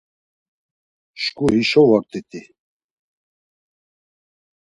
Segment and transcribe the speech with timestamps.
[1.21, 2.41] Şǩu hişo vort̆iti?